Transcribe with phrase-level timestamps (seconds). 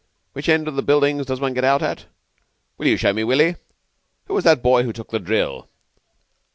[0.33, 2.07] Which end of the buildings does one get out at?
[2.79, 3.57] Will you show me, Willy?
[4.25, 5.69] Who was that boy who took the drill?"